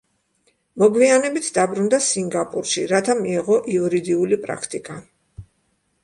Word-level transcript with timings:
მოგვიანებით 0.83 1.49
დაბრუნდა 1.57 1.99
სინგაპურში, 2.05 2.85
რათა 2.91 3.15
მიეღო 3.19 3.57
იურიდიული 3.75 4.39
პრაქტიკა. 4.47 4.97